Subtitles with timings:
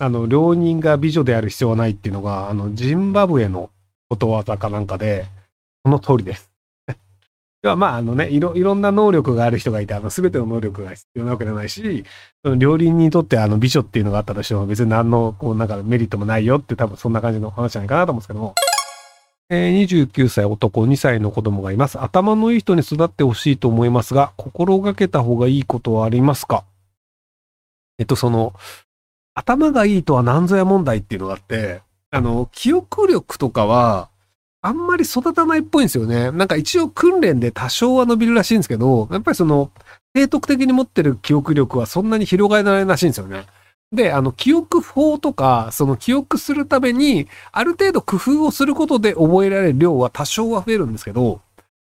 [0.00, 3.70] あの、両人が美女である必要はないっていうのが、あの、ジンバブエの
[4.08, 5.26] ことわざかなんかで、
[5.84, 6.50] その通りです。
[7.62, 12.04] ではまあ、あのね、いろ、いろんな能力がある人がいて、あの、すべての能力が必要なわけじゃないし、
[12.44, 18.54] その両輪にとってあの、美女っていうのがあったとしても、別に何の、こう、なんかメリットもないよって多分そんな感じの話じゃないかなと思うんですけども。
[19.50, 21.98] えー、29歳男、2歳の子供がいます。
[21.98, 26.64] 頭のいい人に育ってほしいと思いますが、心がけた方がいいことはありますか？
[27.98, 28.52] えっと、その、
[29.38, 34.08] 頭がいいとは何ぞや問題っていうのがあって、あの、記憶力とかは、
[34.60, 36.32] あんまり育たないっぽいんですよね。
[36.32, 39.70] なんか一応訓練で多少は伸びるらしいんですけど、やっぱりその、
[40.12, 43.46] 低徳的に持ってる記憶力はそんなに広がらないらしいんですよね。
[43.92, 51.40] で、あの、記憶法とか、その記憶するために、ある程度工夫をすることで覚えられる量は多少は増えるんですけど、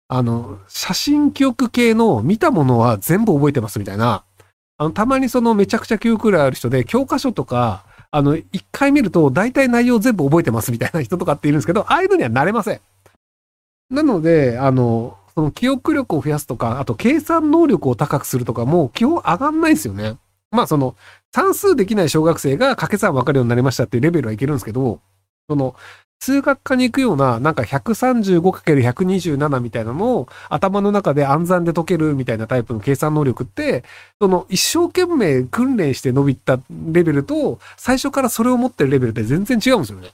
[0.09, 4.25] あの、写真記憶系の見たものは全部覚えてますみたいな、
[4.79, 12.81] あの、たまにそのめちゃくちゃ記憶力ある人で、教科書とか、あの、一回見ると大体内容全部覚えてますみたいな人とかっているんですけど、ああいうのにはなれません。
[13.91, 20.17] なので、あの、その記憶力を増やすとか、あと計算能力を高くするとかも基本上がんないんですよね。
[20.51, 20.95] まあその
[21.33, 25.01] 算数できない小学生が掛け算分かるようになりましたっていうレベルはいけるんですけど、
[25.49, 25.75] その
[26.19, 33.85] 数学科に行くような、なんか 135×127 みたいなのを頭の中で暗算で解けるみたいなタイプの計算能力って、
[34.19, 36.59] その一生懸命訓練して伸びた
[36.91, 40.09] レベルと、最初からそれを持ってるレベルって全然違うんですよね。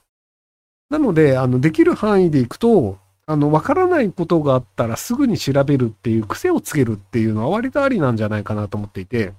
[0.92, 9.34] なので、あの、できる範囲でいくと、あの、わからないことがあったらすぐに調べるっていう癖をつけるっていうのは割とありなんじゃないかなと思っていて、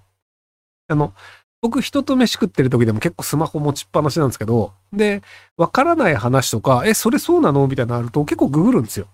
[0.88, 1.14] あの、
[1.62, 5.22] 僕人と飯食ってる時でも結構スマホ持ちっぱなしなんですけど、で、
[5.56, 7.66] わからない話とか、え、それそうなの？
[7.66, 9.06] みたいなのあると結構ググるんですよ。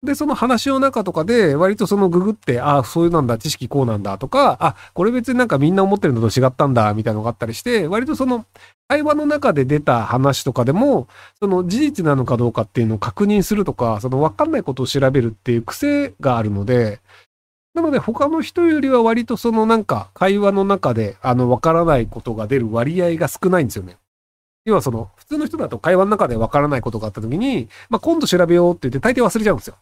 [0.00, 8.46] で、その話の中とかで、割とそのググって、ああ、そういうなんだ、知識こうなんだとか、あ、これ別になんかみんな思ってるのと違ったんだ、みたいなのがあったりして、割とその、
[8.86, 11.08] 会話の中で出た話とかでも、
[11.40, 17.00] その事実なのかどうかっていうのを確認するとか、そのわかんないことを調べるっていう癖があるので、
[17.78, 23.98] なので他の人よりは割とそのなんか会話の中であのわからないことが出る割合が少ないんですよね。
[24.64, 29.76] 要はその普通の人だと会話の中でわからないことがあった時に、まあ、今度調べようって言って大抵忘れちゃうんですよ。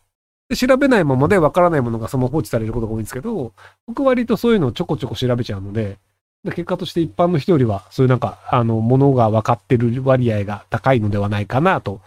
[0.51, 3.55] で調べないままでわからないものがその放置されることが多いんですけど、
[3.87, 5.97] 僕割とそういうのをちょこちょこ調べちゃうので、
[6.45, 12.03] で結果として一般の人よりはそういうなんかあのものが分かってる割合が高いのではないかなと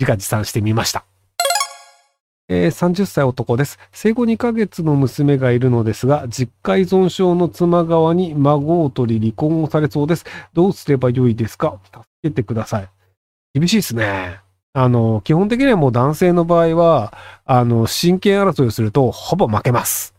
[0.00, 1.04] 自画自賛してみました。
[2.50, 3.78] えー、30歳男です。
[3.92, 10.24] 生後2ヶ月の娘がいるのですが、実家依存症の妻側に孫を取り離婚をされそうです。
[10.54, 11.78] どうすればよいですか？
[11.84, 12.88] 助けてください。
[13.52, 14.40] 厳しいですね。
[14.72, 17.12] あの、基本的にはもう男性の場合は、
[17.44, 20.14] あの、真剣争いをするとほぼ負けます。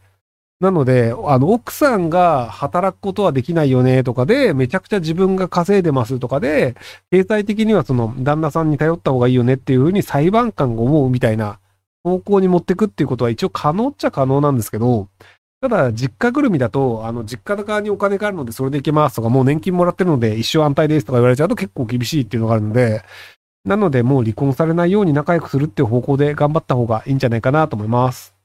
[0.59, 6.75] なので、あの、奥さんが働くことはできないよねとかで、めちゃくちゃ自分が稼いでますとかで、
[7.09, 11.59] 経済的にはその旦那さんに頼った方がいいよねっていうふうに裁判官が思うみたいな
[12.03, 15.09] 方向に持ってくっていうことは一応可能っちゃ可能なんですけど、
[15.61, 23.03] ただ、実家ぐるみだと、あの、実家側にお金があるので、それで行けますとか、もう年金もらってるので、一生安泰ですとか言われちゃうと結構厳しいっていうのがあるので、
[23.65, 28.38] なので、もう離婚されないように仲良くするっていう方向で頑張った方がいいんじゃないかなと思います。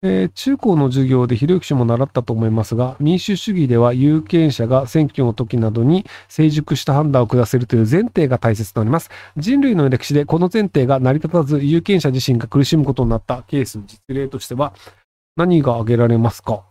[0.00, 9.10] えー、中高の授業でひろゆき氏も習ったと思いますが、民主主義では有権者が選挙の時などに成熟した判断を下せるという前提が大切となります。
[9.36, 14.72] 人類の歴史でこの前提が成り立たず有権者自身が苦しむことになったケースの、実例としては
[15.36, 16.62] 何が挙げられますか？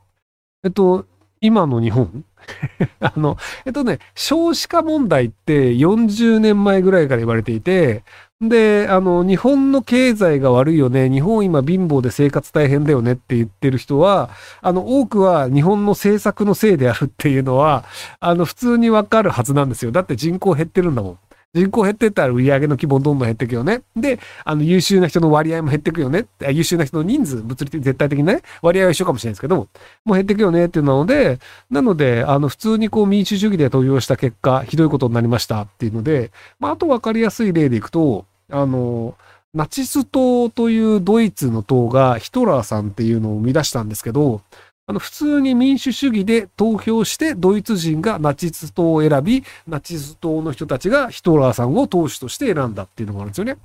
[0.64, 1.06] えっと、
[1.42, 2.24] 今の日本？
[3.00, 8.04] あの、えっとね、少子化問題って40年前ぐらいから言われていて、
[8.40, 14.30] で、あの、日本の経済が悪いよね、日本今貧乏で生活大変だよねって言ってる人は、
[14.62, 17.84] あの、多くは日本の政策のせいであるっていうのは、
[18.20, 19.92] あの、普通にわかるはずなんですよ。
[19.92, 21.20] だって人口減ってるんだもん。
[21.54, 23.82] 人口減ってったら売り上げの規模どんどん減っていくよね。
[23.96, 26.26] で、あの、優秀な人の割合も減っていくよね。
[26.52, 29.68] 優秀な人の人数、物理的、絶対的なね、割合は一緒かもしれないですけども、
[30.06, 31.40] もう減っていくよねっていうので、
[31.72, 39.16] なので、あの、普通にこう民主主義で投票した結果、ひどいことになりましたっていうので、まあ、あとわかりやすい例でいくと、あの、
[39.54, 44.42] ナチス党というドイツの党がヒトラーさんっていうのを生み出したんですけど、
[44.90, 53.58] あの、普通に民主主義で投票して、ドイツ人がナチス党を選び、ナチス党の人たちがヒトラーさんを党首として選んだっていうのがあるんですよね。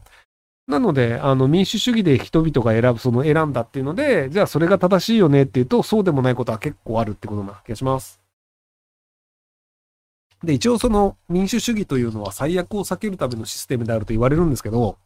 [0.66, 8.20] なので、あの、民主主義で人々が選ぶ、その選んだっていうので、じゃあそれが正しいよねっていうと、そうでもないことは結構あるってことな気がします。
[10.42, 14.98] で、一応その民主主義というのは最悪を避けるためのシステムであると言われるんですけど、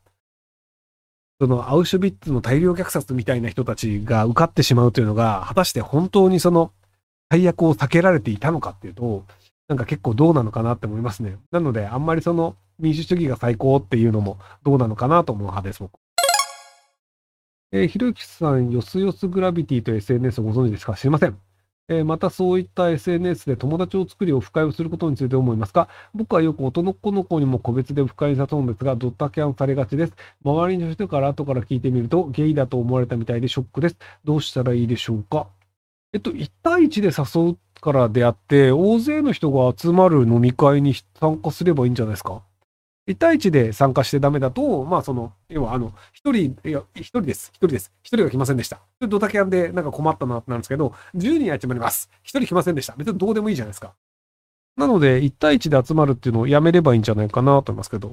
[1.40, 6.72] そのアウシュビッツの大量虐殺みたいな人たちが受かってしまうというのが、果たして本当にその
[7.30, 9.24] 最悪を避けられていたのかっていうと、
[9.68, 11.36] なんか結構どうなのかなって思いますね。
[11.50, 15.92] なので、あんまりその民主主義が最高っていうのもどうなのかなと思う派です、僕。
[17.72, 20.94] えー、ひろゆきさん、よすよすグラビティと SNS をご存知ですか？
[20.94, 21.36] 知りません。
[21.88, 25.88] えー、またそういった SNS で友達を作りオフ会をすることについて思いますか？
[26.14, 30.12] 僕はよく男の子にも個別でオフ会に誘うんですが、ドッタキャンされがちです。
[30.44, 33.96] 周りの人から後から聞いてみると、ゲイだと思われたみたいでショックです。
[34.24, 35.46] どうしたらいいでしょうか？
[36.12, 42.42] えっと、1対1で誘うからであって、大勢の人が集まる飲み会に参加すればいいんじゃないですか？
[43.08, 45.92] 1対1で参加してダメだと、まあその、要はあの、
[46.24, 47.52] 1人、いや、1人です。
[47.54, 47.92] 1人です。
[48.04, 48.80] 1人が来ませんでした。
[49.00, 52.10] ドタキャンでなんか困ったなってなるんですけど、10人集まります。
[52.24, 52.94] 1人来ませんでした。
[52.96, 53.94] 別にどうでもいいじゃないですか。
[54.76, 58.12] なので、1対1で集まるっていうのをやめればいいんじゃないかなと思いますけど。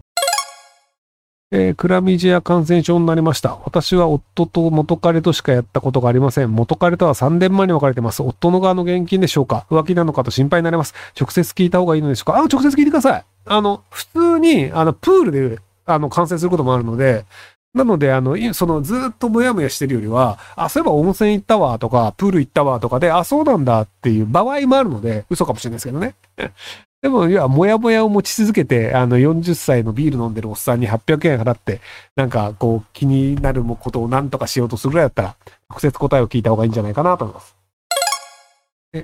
[1.56, 3.60] えー、クラミジア感染症になりました。
[3.64, 6.52] 私は夫と元彼としかやったことがありません。
[6.52, 8.24] 元彼とは3年前に別れてます。
[8.24, 10.96] 夫の側の現金でしょうか浮気なのかと心配になります。
[11.20, 13.33] 直接聞いた方がいいのでしょうかあ、直接聞いてください。
[13.46, 17.26] あの、普通に、あの、プールで、あの、感染することもあるので、
[17.74, 26.14] なので、あの、その、ずっともやもやしてるよりは、あ、そういえば温泉行ったわとか、プール行ったわとかで、あ、そうなんだっていう場合もあるので、嘘かもしれないですけどね。
[27.02, 31.82] でも、いや、もやもやを持ち続けて、あの、40歳のビール飲んでるおっさんに800円払って、
[32.16, 35.36] なんか、こう、気になることを何とかしようとするぐらいだったら、
[35.70, 37.56] 直接答えを聞いた方がいいんじゃないかなと思います。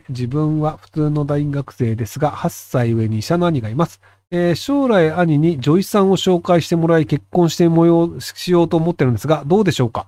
[0.09, 3.99] 自分は普通の大学生ですが、8歳上に医者の兄がいます。
[4.31, 10.07] えー、将来兄に女医さんを紹介してもらい結婚してもようしようと思ってるんですが、どうでしょうか？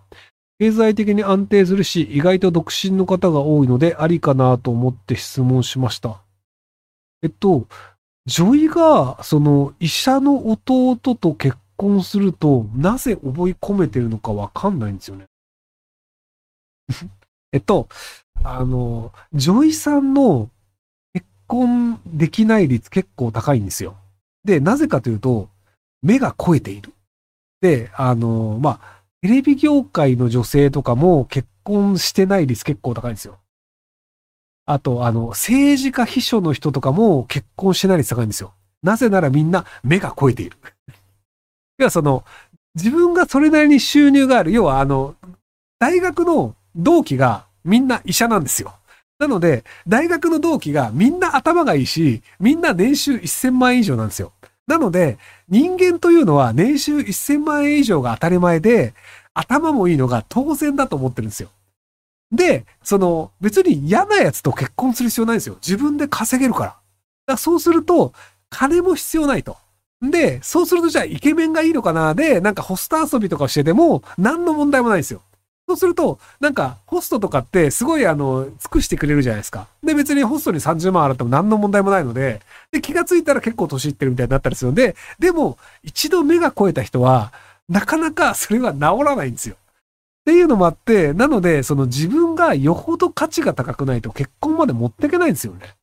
[0.60, 6.22] 経済的に安定するし、意外と独身の方が多いので、ありかなと思って質問しました。
[7.24, 7.68] えっと、
[8.28, 15.26] 女医が、その、医者の弟と結婚すると、なぜ覚え込めてるのかわかんないんですよね。
[17.52, 17.90] えっと、
[18.44, 20.52] あの、女医さんの
[21.14, 23.98] 結婚できない率結構高いんですよ。
[24.44, 25.50] で、なぜかというと、
[26.02, 26.94] 目が肥えている。
[27.62, 33.38] で、あの、まあ、テレビ業界の女性とかも結婚してない率結構高いんですよ。
[34.66, 38.54] あと、あの、政治家秘書の人とかも結婚してない率高いんですよ。
[38.82, 40.58] なぜならみんな目が肥えている。
[41.78, 42.24] 要はその、
[42.74, 44.52] 自分がそれなりに収入がある。
[44.52, 45.16] 要はあの、
[45.78, 48.74] 大学の同期がみんな医者なんですよ。
[49.22, 54.34] なので、大学の同期がみんな頭がいいし、みんな年収1000万円以上なんですよ。
[54.66, 58.96] なので、人間というのは年収1000万円以上が当たり前で、
[59.36, 61.50] 頭もいいのが当然だと思ってるんですよ。
[62.32, 65.58] で、その、別に嫌なやつと結婚する必要ないんですよ。
[65.62, 66.66] 自分で稼げるから。
[66.66, 66.78] だか
[67.28, 68.14] らそうすると、
[68.50, 69.56] 金も必要ないと。
[70.02, 75.22] で、そうするとじゃあイケメンがいいのかなで、なんかホスト遊びとかしてても、何の問題もないんですよ。
[75.72, 79.68] そうすると、なんか、ホストとかってすごいあの、尽くしてくれるじゃないですか。
[79.82, 82.42] で、別にホストに30万払っても何の問題もないので、
[82.72, 87.32] で、気がついたら結構年いってるみたいになったりするので、でも、一度目が超えた人は、
[87.70, 89.56] なかなかそれは治らないんですよ。
[89.56, 95.76] っていうのもあって、なので、その自分がよほど価値が高くないと結婚まで持っていけないんですよね。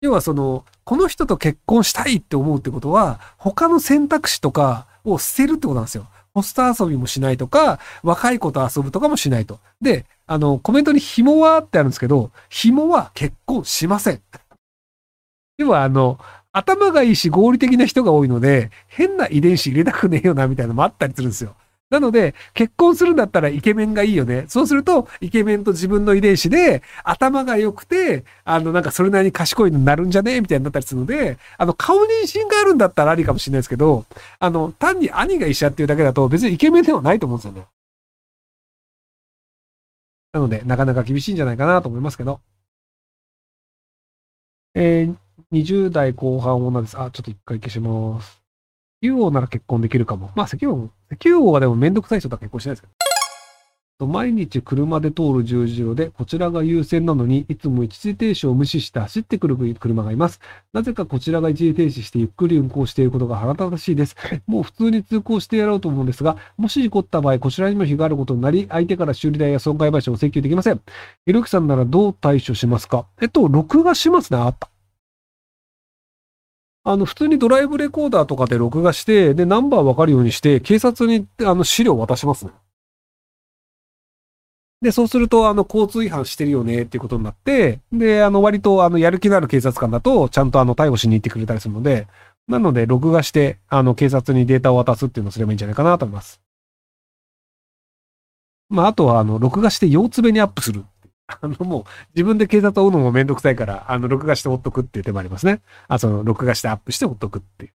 [0.00, 6.06] 要はその、この人と結婚したいって思うってことは、他の選択肢とかを捨てるってことなんですよ。
[6.36, 9.58] ポスター遊びもしないとか、若い子と遊ぶとかもしないと。
[9.80, 14.20] で、あの、コメントに紐はってあるんですけど、紐は結婚しません。
[15.56, 16.18] ではあの、
[16.52, 21.56] 頭がいいし合理的な人が多いので、変な遺伝子入れたくねえよなみたいなのもあったりするんですよ。
[21.88, 24.46] なので、結婚するんだったらイケメンがいいよね。
[24.48, 30.40] そうすると、イケメンと自分の遺伝子で、頭が良くて、あの、なんかそれなりに賢いのになるんじゃね？
[30.40, 34.04] みたいになったりするので、あの、顔認証があるんだったらありかもしれないですけど、
[34.40, 37.66] あの、単に兄が医者っていうだけだと別にイケメンではないと思うんですよね。
[40.32, 42.40] なので、なかなか厳しいんじゃないかなと思いますけど。
[44.74, 45.16] えー、
[45.52, 46.98] 20代後半女です。
[46.98, 48.45] あ、ちょっと一回消します。
[49.02, 50.30] 石油王なら結婚できるかも。
[50.34, 52.92] まあ、石油王、石油王はでもめんどくさい人とは結婚しないですけど。
[53.98, 60.38] 毎日車で通る十字路で、こちらが優先なのに、いつも一時停止を無視して走ってくる車がいます。
[60.74, 64.14] なぜかこちらが一時停止してゆっくり運行していることが腹立たしいです。
[64.46, 70.80] もう普通に通行してやろうと思うんですが、もし事故った場合、こちらにも非があることになり、相手から修理代や損害賠償を請求できません。
[71.24, 73.06] ひろきさんならどう対処しますか？
[73.22, 74.38] えっと、録画しますね。
[74.38, 74.68] あった。
[76.88, 82.52] あの、普通にドライブレコーダーとかで録画して、で、ナンバーわかるようにして、警察に、あの、資料渡しますね。
[84.80, 92.06] で、そうすると、あの、交通違反してるよねっていうことになって、で、あの、割と、あの、やる気のある警察官だと、ちゃんとあの、逮捕しに行ってくれたりするので、
[92.46, 96.40] なので、録画して、あの、警察にデータを渡すっていうのをすればいいんじゃないかなと思います。
[98.68, 100.84] まあ、あとは、あの、録画して腰つべにアップする。
[101.40, 105.60] あの、もう、自分で警察を追うのもめんどくさいから、あの、録画して追っとくっていう手もありますね。
[105.88, 107.72] あ、その、録画してアップして追っとくっていう。